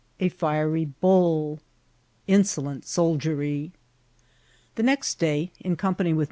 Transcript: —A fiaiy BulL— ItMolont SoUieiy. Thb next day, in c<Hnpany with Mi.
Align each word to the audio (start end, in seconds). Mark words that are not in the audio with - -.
—A 0.19 0.31
fiaiy 0.31 0.91
BulL— 0.99 1.59
ItMolont 2.27 2.85
SoUieiy. 2.85 3.69
Thb 4.75 4.83
next 4.83 5.19
day, 5.19 5.51
in 5.59 5.77
c<Hnpany 5.77 6.05
with 6.15 6.17
Mi. 6.17 6.19